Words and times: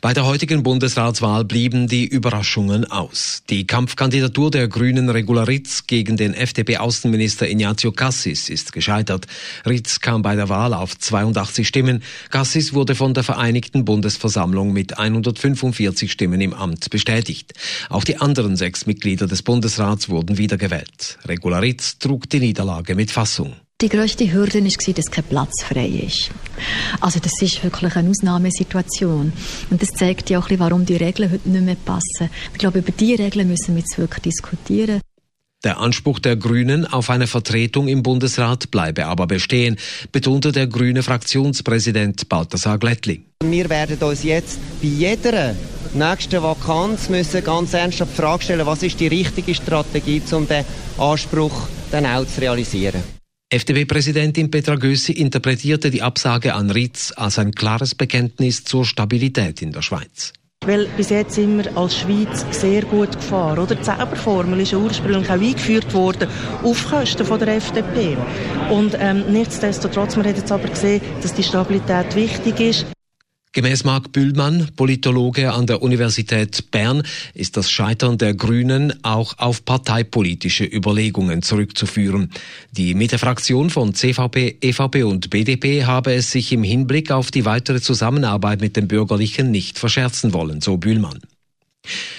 Bei 0.00 0.12
der 0.12 0.26
heutigen 0.26 0.62
Bundesratswahl 0.62 1.44
blieben 1.44 1.88
die 1.88 2.06
Überraschungen 2.06 2.90
aus. 2.90 3.42
Die 3.50 3.66
Kampfkandidatur 3.66 4.50
der 4.50 4.68
Grünen 4.68 5.08
Regula 5.08 5.44
Ritz 5.44 5.86
gegen 5.86 6.16
den 6.16 6.34
FDP-Außenminister 6.34 7.48
Ignazio 7.48 7.92
Cassis 7.92 8.48
ist 8.48 8.72
gescheitert. 8.72 9.26
Ritz 9.66 10.00
kam 10.00 10.22
bei 10.22 10.36
der 10.36 10.48
Wahl 10.48 10.74
auf 10.74 10.98
82 10.98 11.66
Stimmen. 11.66 12.02
Cassis 12.30 12.72
wurde 12.72 12.94
von 12.94 13.14
der 13.14 13.24
Vereinigten 13.24 13.84
Bundesversammlung 13.84 14.72
mit 14.72 14.98
145 14.98 16.10
Stimmen 16.10 16.40
im 16.40 16.54
Amt 16.54 16.90
bestätigt. 16.90 17.54
Auch 17.88 18.04
die 18.04 18.18
anderen 18.18 18.56
sechs 18.56 18.86
Mitglieder 18.86 19.26
des 19.26 19.42
Bundesrats 19.42 20.08
wurden 20.08 20.38
wiedergewählt. 20.38 21.18
Regula 21.26 21.58
Ritz 21.58 21.98
trug 21.98 22.28
die 22.30 22.40
Niederlage 22.40 22.94
mit 22.94 23.10
Fassung. 23.10 23.54
Die 23.80 23.88
grösste 23.88 24.32
Hürde 24.32 24.64
war, 24.64 24.94
dass 24.94 25.08
kein 25.08 25.22
Platz 25.22 25.62
frei 25.62 25.86
ist. 25.86 26.30
Also 27.00 27.20
das 27.20 27.40
ist 27.40 27.62
wirklich 27.62 27.94
eine 27.94 28.10
Ausnahmesituation. 28.10 29.32
Und 29.70 29.80
das 29.80 29.90
zeigt 29.90 30.30
ja 30.30 30.40
auch, 30.40 30.48
warum 30.50 30.84
die 30.84 30.96
Regeln 30.96 31.30
heute 31.30 31.48
nicht 31.48 31.64
mehr 31.64 31.76
passen. 31.76 32.28
Ich 32.52 32.58
glaube, 32.58 32.80
über 32.80 32.90
diese 32.90 33.22
Regeln 33.22 33.46
müssen 33.46 33.76
wir 33.76 33.82
jetzt 33.82 33.96
wirklich 33.96 34.34
diskutieren. 34.34 35.00
Der 35.62 35.78
Anspruch 35.78 36.18
der 36.18 36.34
Grünen 36.34 36.86
auf 36.86 37.08
eine 37.08 37.28
Vertretung 37.28 37.86
im 37.86 38.02
Bundesrat 38.02 38.72
bleibe 38.72 39.06
aber 39.06 39.28
bestehen, 39.28 39.76
betonte 40.10 40.50
der 40.50 40.66
grüne 40.66 41.04
Fraktionspräsident 41.04 42.28
Balthasar 42.28 42.78
Glättli. 42.78 43.22
Wir 43.44 43.70
werden 43.70 43.98
uns 43.98 44.24
jetzt 44.24 44.58
bei 44.82 44.88
jeder 44.88 45.54
nächsten 45.94 46.42
Vakanz 46.42 47.08
müssen 47.08 47.44
ganz 47.44 47.74
ernsthaft 47.74 48.12
die 48.12 48.22
Frage 48.22 48.42
stellen, 48.42 48.66
was 48.66 48.82
ist 48.82 48.98
die 48.98 49.06
richtige 49.06 49.54
Strategie, 49.54 50.20
um 50.32 50.48
den 50.48 50.64
Anspruch 50.98 51.68
dann 51.92 52.06
auch 52.06 52.26
zu 52.26 52.40
realisieren. 52.40 53.17
FDP-Präsidentin 53.50 54.50
Petra 54.50 54.74
Gössi 54.74 55.12
interpretierte 55.12 55.90
die 55.90 56.02
Absage 56.02 56.54
an 56.54 56.70
Ritz 56.70 57.14
als 57.16 57.38
ein 57.38 57.52
klares 57.52 57.94
Bekenntnis 57.94 58.62
zur 58.64 58.84
Stabilität 58.84 59.62
in 59.62 59.72
der 59.72 59.80
Schweiz. 59.80 60.34
Weil 60.66 60.86
bis 60.98 61.08
jetzt 61.08 61.36
sind 61.36 61.56
wir 61.56 61.74
als 61.74 61.96
Schweiz 61.96 62.44
sehr 62.50 62.82
gut 62.82 63.12
gefahren. 63.12 63.58
Oder 63.58 63.74
die 63.74 63.80
Zauberformel 63.80 64.60
ist 64.60 64.74
ursprünglich 64.74 65.30
auch 65.30 65.40
eingeführt 65.40 65.94
worden 65.94 66.28
auf 66.62 66.90
Kosten 66.90 67.24
von 67.24 67.38
der 67.38 67.56
FDP. 67.56 68.18
Und 68.70 68.94
ähm, 69.00 69.24
nichtsdestotrotz, 69.32 70.16
man 70.16 70.26
hat 70.26 70.36
jetzt 70.36 70.52
aber 70.52 70.68
gesehen, 70.68 71.00
dass 71.22 71.32
die 71.32 71.42
Stabilität 71.42 72.14
wichtig 72.16 72.60
ist. 72.60 72.86
Gemäß 73.52 73.84
Marc 73.84 74.12
Bühlmann, 74.12 74.68
Politologe 74.76 75.52
an 75.52 75.66
der 75.66 75.80
Universität 75.82 76.70
Bern, 76.70 77.02
ist 77.34 77.56
das 77.56 77.70
Scheitern 77.70 78.18
der 78.18 78.34
Grünen 78.34 78.92
auch 79.02 79.38
auf 79.38 79.64
parteipolitische 79.64 80.64
Überlegungen 80.64 81.42
zurückzuführen. 81.42 82.30
Die 82.72 82.94
Mitte-Fraktion 82.94 83.70
von 83.70 83.94
CVP, 83.94 84.58
EVP 84.60 85.02
und 85.02 85.30
BDP 85.30 85.86
habe 85.86 86.12
es 86.12 86.30
sich 86.30 86.52
im 86.52 86.62
Hinblick 86.62 87.10
auf 87.10 87.30
die 87.30 87.46
weitere 87.46 87.80
Zusammenarbeit 87.80 88.60
mit 88.60 88.76
den 88.76 88.86
Bürgerlichen 88.86 89.50
nicht 89.50 89.78
verscherzen 89.78 90.34
wollen, 90.34 90.60
so 90.60 90.76
Bühlmann. 90.76 91.20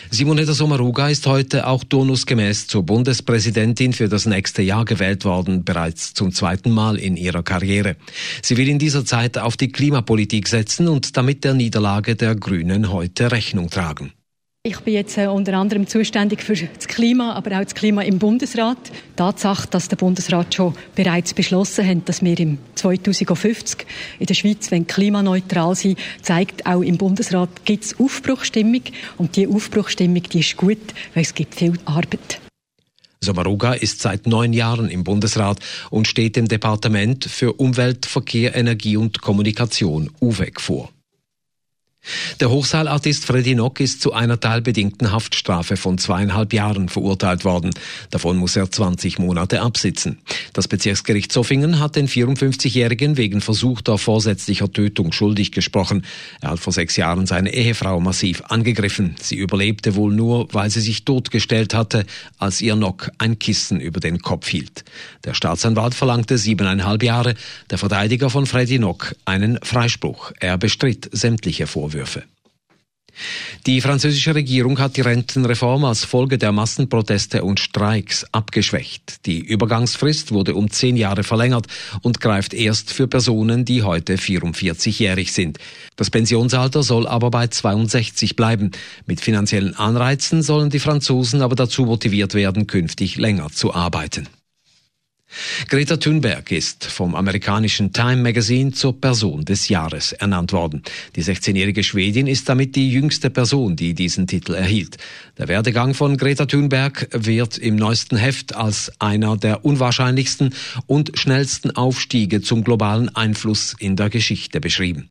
Simonetta 0.10 0.54
Sommaruga 0.54 1.10
ist 1.10 1.28
heute 1.28 1.68
auch 1.68 1.84
turnusgemäß 1.84 2.68
zur 2.68 2.84
Bundespräsidentin 2.84 3.94
für 3.94 4.10
das 4.10 4.26
nächste 4.26 4.62
Jahr 4.62 4.86
gewählt 4.86 5.26
worden, 5.26 5.64
bereits 5.64 6.14
zum 6.14 6.32
zweiten 6.32 6.72
Mal 6.72 6.98
in 6.98 7.16
ihrer 7.16 7.44
Karriere. 7.44 7.96
Sie 8.42 8.58
will 8.58 8.68
in 8.68 8.80
dieser 8.80 9.06
Zeit 9.06 9.38
auf 9.38 9.58
die 9.58 9.72
Klimapolitik 9.72 10.48
setzen 10.48 10.88
und 10.88 11.16
damit 11.16 11.44
der 11.44 11.54
Niederlage 11.54 12.16
der 12.16 12.36
Grünen 12.36 12.92
heute 12.92 13.32
Rechnung 13.32 13.70
tragen. 13.70 14.14
Ich 14.64 14.78
bin 14.82 14.94
jetzt 14.94 15.18
äh, 15.18 15.28
unter 15.28 15.54
anderem 15.54 15.88
zuständig 15.88 16.44
für 16.44 16.54
das 16.54 16.90
Klima, 16.90 17.32
aber 17.32 17.58
auch 17.58 17.64
das 17.64 17.76
Klima 17.76 18.02
im 18.02 18.20
Bundesrat. 18.20 18.78
Die 18.90 19.16
Tatsache, 19.16 19.70
dass 19.70 19.88
der 19.88 19.96
Bundesrat 19.96 20.54
schon 20.54 20.76
bereits 20.96 21.34
beschlossen 21.34 21.88
hat, 21.88 22.10
dass 22.10 22.22
wir 22.22 22.38
im 22.38 22.58
2050 22.76 23.86
in 24.20 24.26
der 24.26 24.34
Schweiz 24.34 24.70
klimaneutral 24.86 25.76
sein 25.76 25.96
zeigt, 26.22 26.66
auch 26.66 26.82
im 26.82 26.98
Bundesrat 26.98 27.64
gibt 27.64 27.86
es 27.86 27.98
Aufbruchstimmung. 28.02 28.82
Und 29.18 29.38
diese 29.38 29.50
Aufbruchstimmung 29.50 30.24
die 30.24 30.42
ist 30.42 30.58
gut, 30.58 30.94
weil 31.14 31.24
es 31.24 31.34
gibt 31.34 31.56
viel 31.56 31.80
Arbeit. 31.86 32.42
Sommaruga 33.24 33.72
ist 33.72 34.02
seit 34.02 34.28
neun 34.28 34.52
Jahren 34.52 34.90
im 34.90 35.06
Bundesrat 35.06 35.60
und 35.90 36.06
steht 36.06 36.36
dem 36.36 36.50
Departement 36.50 37.24
für 37.24 37.54
Umwelt, 37.54 38.06
Verkehr, 38.06 38.58
Energie 38.58 38.98
und 38.98 39.22
Kommunikation 39.22 40.12
UVEC 40.20 40.60
vor. 40.60 40.90
Der 42.40 42.50
Hochseilartist 42.50 43.26
Freddy 43.26 43.56
Nock 43.56 43.80
ist 43.80 44.02
zu 44.02 44.14
einer 44.14 44.40
teilbedingten 44.40 45.12
Haftstrafe 45.12 45.78
von 45.78 45.98
zweieinhalb 45.98 46.54
Jahren 46.54 46.90
verurteilt 46.90 47.46
worden. 47.46 47.72
Davon 48.10 48.38
muss 48.38 48.56
er 48.56 48.70
20 48.70 49.20
Monate 49.20 49.62
absitzen. 49.62 50.20
Das 50.54 50.68
Bezirksgericht 50.68 51.32
Zoffingen 51.32 51.80
hat 51.80 51.96
den 51.96 52.08
54-Jährigen 52.08 53.18
wegen 53.18 53.42
versuchter 53.42 53.98
vorsätzlicher 53.98 54.72
Tötung 54.72 55.12
schuldig 55.12 55.52
gesprochen. 55.52 56.06
Er 56.42 56.52
hat 56.52 56.60
vor 56.60 56.74
sechs 56.74 56.96
Jahren 56.98 57.26
seine 57.26 57.54
Ehefrau 57.54 58.00
massiv 58.00 58.42
angegriffen. 58.48 59.16
Sie 59.22 59.36
überlebte 59.36 59.96
wohl 59.96 60.14
nur, 60.14 60.48
weil 60.54 60.70
sie 60.70 60.82
sich 60.82 61.06
totgestellt 61.06 61.74
hatte, 61.74 62.06
als 62.38 62.62
ihr 62.62 62.76
Nock 62.76 63.12
ein 63.18 63.40
Kissen 63.40 63.80
über 63.80 64.00
den 64.00 64.20
Kopf 64.20 64.48
hielt. 64.48 64.84
Der 65.26 65.34
Staatsanwalt 65.34 65.94
verlangte 65.94 66.38
siebeneinhalb 66.38 67.04
Jahre, 67.04 67.36
der 67.70 67.78
Verteidiger 67.78 68.30
von 68.30 68.46
Freddy 68.46 68.80
Nock 68.80 69.16
einen 69.26 69.60
Freispruch. 69.62 70.32
Er 70.40 70.58
bestritt 70.58 71.10
sämtliche 71.12 71.68
Vorwürfe. 71.68 71.99
Vorwürfe. 72.00 72.24
Die 73.66 73.82
französische 73.82 74.34
Regierung 74.34 74.80
hat 74.80 74.96
die 74.96 75.02
Rentenreform 75.02 75.84
als 75.84 76.06
Folge 76.06 76.38
der 76.38 76.54
Massenproteste 76.54 77.44
und 77.44 77.60
Streiks 77.60 78.26
abgeschwächt. 78.32 79.26
Die 79.26 79.40
Übergangsfrist 79.40 80.32
wurde 80.32 80.56
um 80.56 80.72
zehn 80.72 80.96
Jahre 80.96 81.24
verlängert 81.24 81.66
und 82.02 82.22
greift 82.22 82.54
erst 82.54 82.94
für 82.94 83.08
Personen, 83.08 83.66
die 83.66 83.84
heute 83.84 84.16
44-jährig 84.16 85.34
sind. 85.34 85.58
Das 85.98 86.10
Pensionsalter 86.10 86.82
soll 86.82 87.08
aber 87.08 87.30
bei 87.30 87.48
62 87.48 88.38
bleiben. 88.38 88.72
Mit 89.06 89.20
finanziellen 89.20 89.76
Anreizen 89.76 90.42
sollen 90.42 90.70
die 90.70 90.80
Franzosen 90.80 91.42
aber 91.42 91.56
dazu 91.56 91.84
motiviert 91.84 92.36
werden, 92.36 92.68
künftig 92.68 93.18
länger 93.18 93.50
zu 93.50 93.74
arbeiten. 93.74 94.30
Greta 95.68 95.98
Thunberg 95.98 96.52
ist 96.52 96.86
vom 96.86 97.16
amerikanischen 97.16 97.94
Time 97.94 98.18
Magazine 98.18 98.72
zur 98.72 99.00
Person 99.00 99.46
des 99.46 99.70
Jahres 99.70 100.12
ernannt 100.14 100.54
worden. 100.54 100.84
Die 101.16 101.24
16-jährige 101.24 101.84
Schwedin 101.84 102.28
ist 102.28 102.50
damit 102.50 102.76
die 102.76 102.92
jüngste 102.92 103.30
Person, 103.30 103.76
die 103.76 103.94
diesen 103.94 104.28
Titel 104.28 104.54
erhielt. 104.54 104.98
Der 105.38 105.48
Werdegang 105.48 105.94
von 105.94 106.18
Greta 106.18 106.46
Thunberg 106.46 107.08
wird 107.12 107.58
im 107.58 107.76
neuesten 107.76 108.18
Heft 108.18 108.56
als 108.56 108.92
einer 109.00 109.38
der 109.38 109.66
unwahrscheinlichsten 109.66 110.54
und 110.88 111.18
schnellsten 111.18 111.72
Aufstiege 111.72 112.42
zum 112.42 112.64
globalen 112.64 113.16
Einfluss 113.16 113.76
in 113.80 113.96
der 113.96 114.10
Geschichte 114.10 114.60
beschrieben. 114.60 115.10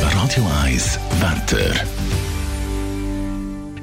Radio 0.00 0.46
1 0.64 0.98
Wetter. 1.20 2.07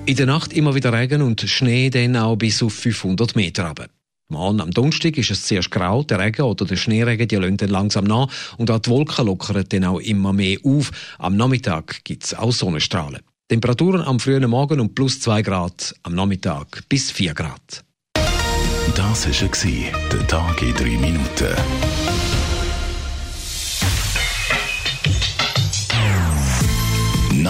In 0.07 0.15
der 0.15 0.27
Nacht 0.27 0.53
immer 0.53 0.75
wieder 0.75 0.93
Regen 0.93 1.23
und 1.23 1.41
Schnee, 1.41 1.89
dann 1.89 2.15
auch 2.15 2.35
bis 2.35 2.61
auf 2.61 2.73
500 2.75 3.35
Meter 3.35 3.65
runter. 3.65 3.87
Morgen 4.29 4.61
am 4.61 4.69
Donnerstag 4.69 5.17
ist 5.17 5.31
es 5.31 5.45
zuerst 5.45 5.71
grau, 5.71 6.03
der 6.03 6.19
Regen 6.19 6.43
oder 6.43 6.63
der 6.63 6.75
Schneeregen, 6.75 7.27
die 7.27 7.35
dann 7.57 7.69
langsam 7.69 8.05
nach 8.05 8.29
und 8.57 8.69
auch 8.69 8.77
die 8.77 8.91
Wolken 8.91 9.25
lockern 9.25 9.65
dann 9.67 9.85
auch 9.85 9.99
immer 9.99 10.31
mehr 10.31 10.59
auf. 10.63 10.91
Am 11.17 11.35
Nachmittag 11.35 12.03
gibt 12.03 12.23
es 12.23 12.35
auch 12.35 12.51
Sonnenstrahlen. 12.51 13.21
Temperaturen 13.49 14.01
am 14.01 14.19
frühen 14.19 14.47
Morgen 14.47 14.79
um 14.79 14.93
plus 14.93 15.19
2 15.21 15.41
Grad, 15.41 15.95
am 16.03 16.13
Nachmittag 16.13 16.83
bis 16.87 17.09
4 17.09 17.33
Grad. 17.33 17.83
Das 18.95 19.25
war 19.25 19.91
der 20.11 20.27
Tag 20.27 20.61
in 20.61 20.73
3 20.75 20.83
Minuten. 20.97 22.04